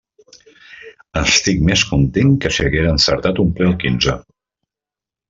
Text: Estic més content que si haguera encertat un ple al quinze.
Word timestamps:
Estic 1.19 1.61
més 1.67 1.83
content 1.91 2.31
que 2.45 2.51
si 2.55 2.63
haguera 2.65 2.95
encertat 2.95 3.43
un 3.45 3.53
ple 3.61 3.69
al 3.73 3.77
quinze. 3.85 4.17